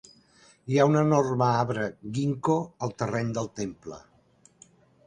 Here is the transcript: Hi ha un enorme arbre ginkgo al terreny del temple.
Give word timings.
Hi 0.71 0.79
ha 0.83 0.87
un 0.91 0.97
enorme 1.01 1.45
arbre 1.57 1.85
ginkgo 2.17 2.57
al 2.87 2.97
terreny 3.03 3.31
del 3.39 3.53
temple. 3.63 4.03